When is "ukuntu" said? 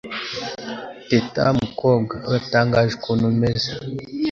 2.95-3.23